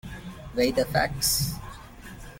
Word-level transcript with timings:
Weigh 0.55 0.71
the 0.71 0.83
facts. 0.83 1.53